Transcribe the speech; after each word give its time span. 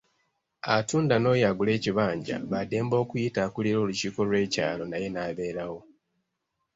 Atunda 0.75 1.15
n'oyo 1.19 1.45
agula 1.49 1.71
ekibanja 1.77 2.35
baddembe 2.51 2.95
okuyita 3.03 3.39
akulira 3.47 3.77
olukiiko 3.83 4.19
lw'ekyalo 4.29 4.83
naye 4.87 5.07
n'abeerawo. 5.11 5.79